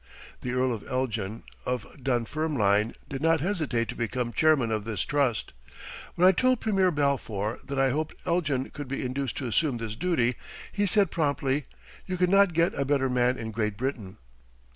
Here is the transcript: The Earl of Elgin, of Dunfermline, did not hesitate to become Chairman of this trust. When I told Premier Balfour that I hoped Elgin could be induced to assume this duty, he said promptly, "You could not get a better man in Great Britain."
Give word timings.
The 0.41 0.53
Earl 0.53 0.73
of 0.73 0.83
Elgin, 0.87 1.43
of 1.63 1.85
Dunfermline, 2.03 2.95
did 3.07 3.21
not 3.21 3.39
hesitate 3.39 3.87
to 3.89 3.95
become 3.95 4.33
Chairman 4.33 4.71
of 4.71 4.83
this 4.83 5.01
trust. 5.03 5.53
When 6.15 6.27
I 6.27 6.31
told 6.31 6.59
Premier 6.59 6.89
Balfour 6.89 7.59
that 7.63 7.77
I 7.77 7.91
hoped 7.91 8.15
Elgin 8.25 8.71
could 8.71 8.87
be 8.87 9.05
induced 9.05 9.37
to 9.37 9.45
assume 9.47 9.77
this 9.77 9.95
duty, 9.95 10.37
he 10.71 10.87
said 10.87 11.11
promptly, 11.11 11.65
"You 12.07 12.17
could 12.17 12.31
not 12.31 12.53
get 12.53 12.73
a 12.73 12.83
better 12.83 13.11
man 13.11 13.37
in 13.37 13.51
Great 13.51 13.77
Britain." 13.77 14.17